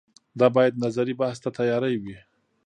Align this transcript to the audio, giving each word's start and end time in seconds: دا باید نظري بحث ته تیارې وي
دا 0.39 0.47
باید 0.55 0.81
نظري 0.85 1.13
بحث 1.21 1.37
ته 1.43 1.49
تیارې 1.57 1.93
وي 2.03 2.17